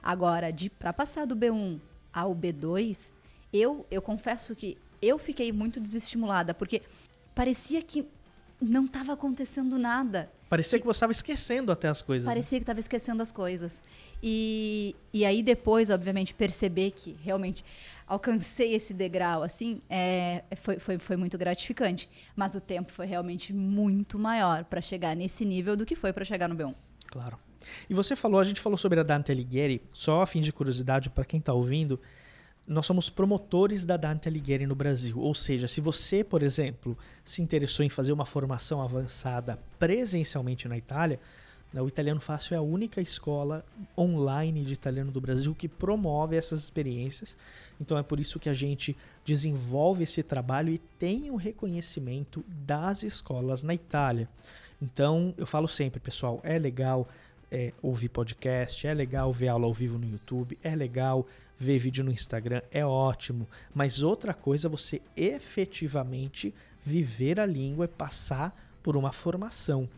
Agora, 0.00 0.46
para 0.78 0.92
passar 0.92 1.26
do 1.26 1.34
B1 1.34 1.80
ao 2.12 2.32
B2, 2.36 3.10
eu, 3.52 3.84
eu 3.90 4.00
confesso 4.00 4.54
que 4.54 4.78
eu 5.02 5.18
fiquei 5.18 5.50
muito 5.50 5.80
desestimulada, 5.80 6.54
porque 6.54 6.82
parecia 7.34 7.82
que 7.82 8.06
não 8.60 8.84
estava 8.84 9.12
acontecendo 9.14 9.76
nada. 9.76 10.30
Parecia 10.48 10.78
que, 10.78 10.86
você 10.86 10.96
estava 10.96 11.12
esquecendo 11.12 11.70
até 11.70 11.88
as 11.88 12.00
coisas. 12.00 12.26
Né? 12.26 12.32
Parecia 12.32 12.56
né? 12.56 12.60
que 12.60 12.62
estava 12.62 12.80
esquecendo 12.80 13.22
as 13.22 13.30
coisas. 13.30 13.82
E, 14.22 14.96
e 15.12 15.24
aí 15.24 15.42
depois, 15.42 15.90
obviamente, 15.90 16.34
perceber 16.34 16.92
que 16.92 17.16
realmente 17.22 17.64
alcancei 18.06 18.74
esse 18.74 18.94
degrau, 18.94 19.42
assim, 19.42 19.82
é, 19.90 20.42
foi, 20.56 20.78
foi, 20.78 20.98
foi 20.98 21.16
muito 21.16 21.36
gratificante. 21.36 22.08
Mas 22.34 22.54
o 22.54 22.60
tempo 22.60 22.90
foi 22.92 23.06
realmente 23.06 23.52
muito 23.52 24.18
maior 24.18 24.64
para 24.64 24.80
chegar 24.80 25.14
nesse 25.14 25.44
nível 25.44 25.76
do 25.76 25.84
que 25.84 25.94
foi 25.94 26.12
para 26.12 26.24
chegar 26.24 26.48
no 26.48 26.56
B1. 26.56 26.74
Claro. 27.06 27.38
E 27.88 27.94
você 27.94 28.16
falou, 28.16 28.40
a 28.40 28.44
gente 28.44 28.60
falou 28.60 28.78
sobre 28.78 28.98
a 29.00 29.02
Dante 29.02 29.30
Alighieri, 29.30 29.82
só 29.92 30.22
a 30.22 30.26
fim 30.26 30.40
de 30.40 30.52
curiosidade 30.52 31.10
para 31.10 31.24
quem 31.24 31.40
está 31.40 31.52
ouvindo, 31.52 32.00
nós 32.68 32.84
somos 32.84 33.08
promotores 33.08 33.86
da 33.86 33.96
Dante 33.96 34.28
Alighieri 34.28 34.66
no 34.66 34.74
Brasil. 34.74 35.18
Ou 35.18 35.34
seja, 35.34 35.66
se 35.66 35.80
você, 35.80 36.22
por 36.22 36.42
exemplo, 36.42 36.96
se 37.24 37.40
interessou 37.40 37.84
em 37.84 37.88
fazer 37.88 38.12
uma 38.12 38.26
formação 38.26 38.82
avançada 38.82 39.58
presencialmente 39.78 40.68
na 40.68 40.76
Itália, 40.76 41.18
né, 41.72 41.80
o 41.80 41.88
Italiano 41.88 42.20
Fácil 42.20 42.54
é 42.54 42.58
a 42.58 42.62
única 42.62 43.00
escola 43.00 43.64
online 43.96 44.64
de 44.64 44.74
italiano 44.74 45.10
do 45.10 45.20
Brasil 45.20 45.54
que 45.54 45.66
promove 45.66 46.36
essas 46.36 46.60
experiências. 46.60 47.38
Então 47.80 47.96
é 47.96 48.02
por 48.02 48.20
isso 48.20 48.38
que 48.38 48.50
a 48.50 48.54
gente 48.54 48.94
desenvolve 49.24 50.04
esse 50.04 50.22
trabalho 50.22 50.70
e 50.70 50.78
tem 50.98 51.30
o 51.30 51.36
reconhecimento 51.36 52.44
das 52.48 53.02
escolas 53.02 53.62
na 53.62 53.72
Itália. 53.72 54.28
Então 54.80 55.34
eu 55.38 55.46
falo 55.46 55.68
sempre, 55.68 56.00
pessoal, 56.00 56.38
é 56.42 56.58
legal 56.58 57.08
é, 57.50 57.72
ouvir 57.82 58.10
podcast, 58.10 58.86
é 58.86 58.92
legal 58.92 59.32
ver 59.32 59.48
aula 59.48 59.64
ao 59.64 59.72
vivo 59.72 59.98
no 59.98 60.06
YouTube, 60.06 60.58
é 60.62 60.76
legal 60.76 61.26
ver 61.58 61.78
vídeo 61.78 62.04
no 62.04 62.10
Instagram, 62.10 62.62
é 62.70 62.84
ótimo. 62.84 63.48
Mas 63.74 64.02
outra 64.02 64.32
coisa 64.32 64.68
é 64.68 64.70
você 64.70 65.02
efetivamente 65.16 66.54
viver 66.84 67.40
a 67.40 67.46
língua 67.46 67.86
e 67.86 67.88
passar 67.88 68.56
por 68.82 68.96
uma 68.96 69.12
formação. 69.12 69.88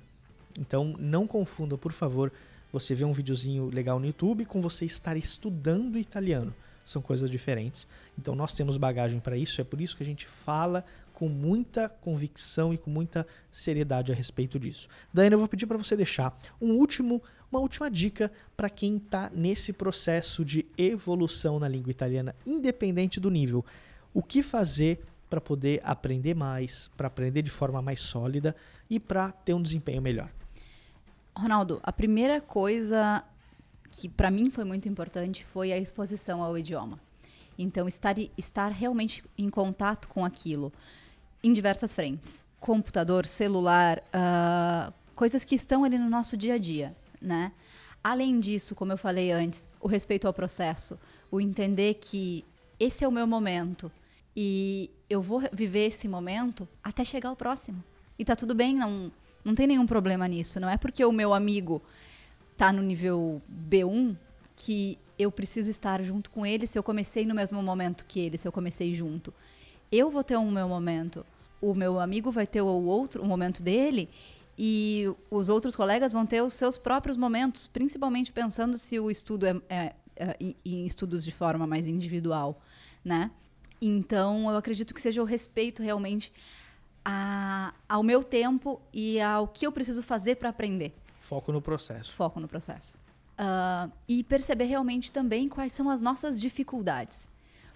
Então 0.59 0.95
não 0.99 1.27
confunda, 1.27 1.77
por 1.77 1.93
favor, 1.93 2.33
você 2.73 2.95
ver 2.95 3.05
um 3.05 3.13
videozinho 3.13 3.67
legal 3.67 3.99
no 3.99 4.07
YouTube 4.07 4.45
com 4.45 4.61
você 4.61 4.85
estar 4.85 5.17
estudando 5.17 5.99
italiano. 5.99 6.55
São 6.91 7.01
coisas 7.01 7.31
diferentes. 7.31 7.87
Então 8.19 8.35
nós 8.35 8.55
temos 8.55 8.77
bagagem 8.77 9.21
para 9.21 9.37
isso, 9.37 9.61
é 9.61 9.65
por 9.65 9.81
isso 9.81 9.97
que 9.97 10.03
a 10.03 10.07
gente 10.07 10.27
fala 10.27 10.85
com 11.15 11.29
muita 11.29 11.89
convicção 11.89 12.73
e 12.73 12.79
com 12.79 12.91
muita 12.91 13.27
seriedade 13.53 14.11
a 14.11 14.15
respeito 14.15 14.59
disso. 14.59 14.89
Daiane, 15.13 15.35
eu 15.35 15.39
vou 15.39 15.47
pedir 15.47 15.67
para 15.67 15.77
você 15.77 15.95
deixar 15.95 16.37
um 16.61 16.73
último, 16.73 17.23
uma 17.53 17.61
última 17.61 17.91
dica 17.91 18.33
para 18.57 18.71
quem 18.71 18.97
está 18.97 19.31
nesse 19.33 19.73
processo 19.73 20.45
de 20.45 20.67
evolução 20.79 21.59
na 21.59 21.69
língua 21.69 21.91
italiana, 21.91 22.35
independente 22.45 23.21
do 23.21 23.31
nível. 23.31 23.65
O 24.13 24.23
que 24.23 24.43
fazer 24.43 25.01
para 25.29 25.41
poder 25.41 25.81
aprender 25.85 26.35
mais, 26.35 26.91
para 26.97 27.07
aprender 27.07 27.43
de 27.43 27.51
forma 27.51 27.81
mais 27.81 28.01
sólida 28.01 28.57
e 28.89 28.99
para 28.99 29.31
ter 29.31 29.55
um 29.55 29.63
desempenho 29.63 30.03
melhor? 30.03 30.29
Ronaldo, 31.37 31.81
a 31.83 31.93
primeira 31.93 32.41
coisa 32.41 33.23
que 33.91 34.09
para 34.09 34.31
mim 34.31 34.51
foi 34.51 34.65
muito 34.65 34.89
importante 34.89 35.45
foi 35.45 35.73
a 35.73 35.79
exposição 35.79 36.43
ao 36.43 36.57
idioma. 36.57 36.99
Então, 37.59 37.87
estar, 37.87 38.17
estar 38.39 38.71
realmente 38.71 39.23
em 39.37 39.51
contato 39.51 40.09
com 40.09 40.25
aquilo 40.25 40.73
em 41.43 41.53
diversas 41.53 41.93
frentes. 41.93 42.45
Computador, 42.59 43.27
celular, 43.27 43.99
uh, 43.99 44.93
coisas 45.15 45.45
que 45.45 45.55
estão 45.55 45.85
ali 45.85 45.99
no 45.99 46.09
nosso 46.09 46.37
dia 46.37 46.55
a 46.55 46.59
dia, 46.59 46.97
né? 47.21 47.53
Além 48.03 48.41
disso, 48.41 48.75
como 48.75 48.93
eu 48.93 48.99
falei 48.99 49.31
antes, 49.31 49.69
o 49.79 49.87
respeito 49.87 50.27
ao 50.27 50.33
processo, 50.33 50.99
o 51.31 51.41
entender 51.41 51.95
que 51.95 52.45
esse 52.79 53.05
é 53.05 53.09
o 53.09 53.13
meu 53.13 53.27
momento 53.27 53.93
e 54.35 54.91
eu 55.09 55.21
vou 55.21 55.43
viver 55.53 55.89
esse 55.89 56.09
momento 56.09 56.67
até 56.83 57.05
chegar 57.05 57.29
ao 57.29 57.37
próximo. 57.37 57.85
E 58.19 58.25
tá 58.25 58.35
tudo 58.35 58.55
bem, 58.55 58.75
não, 58.75 59.13
não 59.45 59.55
tem 59.55 59.67
nenhum 59.67 59.87
problema 59.87 60.27
nisso. 60.27 60.59
Não 60.59 60.69
é 60.69 60.79
porque 60.79 61.05
o 61.05 61.13
meu 61.13 61.35
amigo 61.35 61.83
tá 62.61 62.73
no 62.73 62.83
nível 62.83 63.41
B1 63.71 64.17
que 64.55 64.99
eu 65.19 65.33
preciso 65.33 65.71
estar 65.71 66.03
junto 66.03 66.31
com 66.31 66.45
ele 66.45 66.67
se 66.67 66.79
eu 66.79 66.83
comecei 66.83 67.25
no 67.25 67.35
mesmo 67.35 67.63
momento 67.63 68.05
que 68.07 68.21
ele, 68.21 68.37
se 68.37 68.47
eu 68.47 68.53
comecei 68.53 68.93
junto 68.93 69.33
eu 69.91 70.11
vou 70.11 70.23
ter 70.23 70.37
um 70.37 70.51
meu 70.51 70.69
momento, 70.69 71.27
o 71.61 71.75
meu 71.75 71.99
amigo 71.99 72.31
vai 72.31 72.47
ter 72.47 72.61
o 72.61 72.67
outro, 72.67 73.23
o 73.23 73.27
momento 73.27 73.63
dele, 73.63 74.09
e 74.57 75.07
os 75.31 75.49
outros 75.49 75.75
colegas 75.75 76.13
vão 76.13 76.25
ter 76.25 76.43
os 76.43 76.55
seus 76.55 76.79
próprios 76.79 77.17
momentos, 77.17 77.67
principalmente 77.67 78.33
pensando 78.33 78.79
se 78.79 79.01
o 79.01 79.11
estudo 79.11 79.47
é, 79.47 79.61
é, 79.69 79.95
é 80.17 80.37
em 80.65 80.87
estudos 80.87 81.25
de 81.25 81.33
forma 81.33 81.67
mais 81.67 81.89
individual, 81.89 82.63
né? 83.05 83.31
Então, 83.83 84.51
eu 84.51 84.57
acredito 84.57 84.93
que 84.93 85.01
seja 85.01 85.23
o 85.23 85.25
respeito 85.25 85.83
realmente 85.83 86.33
a, 87.11 87.75
ao 87.89 88.03
meu 88.03 88.23
tempo 88.23 88.81
e 88.93 89.21
ao 89.21 89.49
que 89.49 89.67
eu 89.67 89.73
preciso 89.73 90.03
fazer 90.03 90.37
para 90.37 90.51
aprender. 90.51 90.95
Foco 91.21 91.51
no 91.51 91.61
processo. 91.61 92.13
Foco 92.13 92.39
no 92.39 92.47
processo. 92.47 92.97
Uh, 93.39 93.91
e 94.09 94.23
perceber 94.23 94.67
realmente 94.67 95.13
também 95.13 95.49
quais 95.49 95.73
são 95.73 95.91
as 95.91 96.01
nossas 96.01 96.41
dificuldades. 96.41 97.29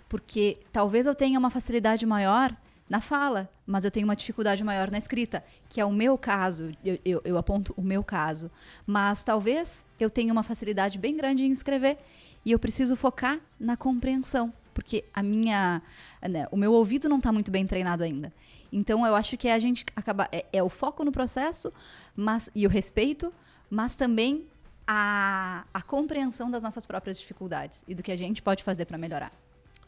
Porque 0.08 0.58
talvez 0.72 1.06
eu 1.06 1.14
tenha 1.14 1.38
uma 1.38 1.50
facilidade 1.50 2.06
maior 2.06 2.54
na 2.88 3.00
fala, 3.00 3.50
mas 3.66 3.84
eu 3.84 3.90
tenho 3.90 4.06
uma 4.06 4.14
dificuldade 4.14 4.62
maior 4.62 4.90
na 4.90 4.98
escrita, 4.98 5.42
que 5.68 5.80
é 5.80 5.84
o 5.84 5.92
meu 5.92 6.18
caso, 6.18 6.70
eu, 6.84 6.98
eu, 7.04 7.22
eu, 7.24 7.38
aponto 7.38 7.74
o 7.76 7.82
meu 7.82 8.04
caso. 8.04 8.50
Mas 8.86 9.22
talvez 9.22 9.86
eu 9.98 10.10
tenha 10.10 10.32
uma 10.32 10.42
facilidade 10.42 10.98
bem 10.98 11.16
grande 11.16 11.44
em 11.44 11.50
escrever 11.50 11.98
e 12.44 12.52
eu 12.52 12.58
preciso 12.58 12.94
focar 12.94 13.40
na 13.58 13.76
compreensão, 13.76 14.52
porque 14.74 15.04
a 15.14 15.22
minha, 15.22 15.80
né, 16.22 16.46
o 16.52 16.56
meu 16.56 16.72
ouvido 16.72 17.08
não 17.08 17.16
está 17.16 17.32
muito 17.32 17.50
bem 17.50 17.66
treinado 17.66 18.04
ainda. 18.04 18.32
Então 18.74 19.06
eu 19.06 19.14
acho 19.14 19.36
que 19.36 19.48
a 19.48 19.58
gente 19.60 19.86
acaba 19.94 20.28
é, 20.32 20.44
é, 20.52 20.60
o 20.60 20.68
foco 20.68 21.04
no 21.04 21.12
processo, 21.12 21.72
mas 22.16 22.50
e 22.52 22.66
o 22.66 22.68
respeito, 22.68 23.32
mas 23.70 23.94
também 23.94 24.46
a, 24.84 25.64
a 25.72 25.80
compreensão 25.80 26.50
das 26.50 26.64
nossas 26.64 26.84
próprias 26.84 27.16
dificuldades 27.20 27.84
e 27.86 27.94
do 27.94 28.02
que 28.02 28.10
a 28.10 28.16
gente 28.16 28.42
pode 28.42 28.64
fazer 28.64 28.84
para 28.84 28.98
melhorar. 28.98 29.32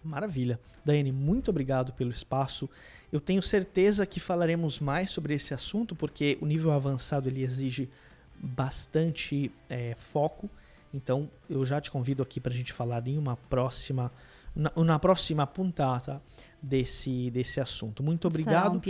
Maravilha. 0.04 0.60
Daiane, 0.84 1.10
muito 1.10 1.50
obrigado 1.50 1.92
pelo 1.94 2.12
espaço. 2.12 2.70
Eu 3.12 3.20
tenho 3.20 3.42
certeza 3.42 4.06
que 4.06 4.20
falaremos 4.20 4.78
mais 4.78 5.10
sobre 5.10 5.34
esse 5.34 5.52
assunto, 5.52 5.96
porque 5.96 6.38
o 6.40 6.46
nível 6.46 6.70
avançado 6.70 7.28
ele 7.28 7.42
exige 7.42 7.90
bastante 8.38 9.50
é, 9.68 9.96
foco. 9.98 10.48
Então, 10.94 11.28
eu 11.50 11.64
já 11.64 11.80
te 11.80 11.90
convido 11.90 12.22
aqui 12.22 12.38
para 12.38 12.52
a 12.52 12.56
gente 12.56 12.72
falar 12.72 13.04
em 13.08 13.18
uma 13.18 13.36
próxima, 13.36 14.12
na, 14.54 14.70
na 14.76 14.98
próxima 15.00 15.44
puntata 15.44 16.22
desse, 16.66 17.30
desse 17.30 17.60
assunto. 17.60 18.02
Muito 18.02 18.28
obrigado. 18.28 18.76
Um 18.76 18.80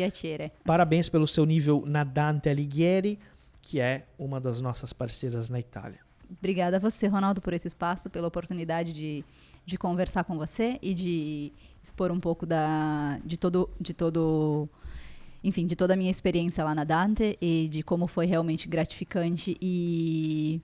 Parabéns 0.64 1.08
pelo 1.08 1.26
seu 1.26 1.44
nível 1.44 1.84
na 1.86 2.04
Dante 2.04 2.48
Alighieri, 2.48 3.18
que 3.62 3.80
é 3.80 4.06
uma 4.18 4.40
das 4.40 4.60
nossas 4.60 4.92
parceiras 4.92 5.48
na 5.48 5.60
Itália. 5.60 6.00
Obrigada 6.38 6.78
a 6.78 6.80
você, 6.80 7.06
Ronaldo, 7.06 7.40
por 7.40 7.52
esse 7.52 7.68
espaço, 7.68 8.10
pela 8.10 8.26
oportunidade 8.26 8.92
de 8.92 9.24
de 9.66 9.76
conversar 9.76 10.22
com 10.22 10.38
você 10.38 10.78
e 10.80 10.94
de 10.94 11.52
expor 11.82 12.12
um 12.12 12.20
pouco 12.20 12.46
da, 12.46 13.18
de 13.24 13.36
todo, 13.36 13.68
de 13.80 13.92
todo, 13.92 14.68
enfim, 15.42 15.66
de 15.66 15.74
toda 15.74 15.94
a 15.94 15.96
minha 15.96 16.10
experiência 16.10 16.62
lá 16.62 16.72
na 16.72 16.84
Dante 16.84 17.36
e 17.42 17.68
de 17.68 17.82
como 17.82 18.06
foi 18.06 18.26
realmente 18.26 18.68
gratificante 18.68 19.56
e, 19.60 20.60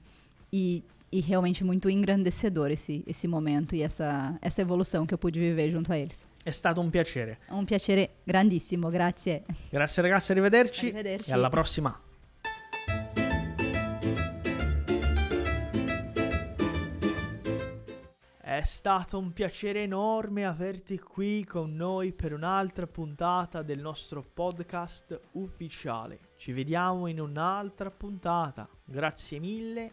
e, 0.53 0.85
e 1.13 1.21
realmente 1.21 1.63
muito 1.63 1.91
engrandecedor 1.91 2.71
esse, 2.71 3.05
esse 3.07 3.29
momento 3.29 3.75
e 3.75 3.83
essa, 3.83 4.39
essa 4.41 4.63
evolução 4.63 5.07
que 5.07 5.13
eu 5.13 5.19
pude 5.19 5.39
viver 5.39 5.71
junto 5.71 5.93
a 5.93 5.99
eles. 5.99 6.27
È 6.43 6.51
stato 6.51 6.81
un 6.81 6.91
piacere. 6.91 7.39
Un 7.51 7.65
piacere 7.65 8.17
grandissimo, 8.25 8.89
grazie. 8.89 9.45
Grazie 9.69 10.03
ragazzi, 10.03 10.33
arrivederci. 10.33 10.87
Arrivederci. 10.87 11.31
E 11.31 11.33
alla 11.35 11.51
prossima. 11.51 12.01
È 18.41 18.63
stato 18.65 19.19
un 19.19 19.33
piacere 19.33 19.83
enorme 19.83 20.45
averti 20.45 20.99
qui 20.99 21.45
con 21.45 21.75
noi 21.75 22.13
per 22.13 22.33
un'altra 22.33 22.87
puntata 22.87 23.63
del 23.63 23.81
nostro 23.81 24.23
podcast 24.23 25.21
ufficiale. 25.33 26.19
Ci 26.37 26.53
vediamo 26.53 27.07
in 27.07 27.21
un'altra 27.21 27.91
puntata. 27.91 28.69
Grazie 28.85 29.39
mille 29.39 29.93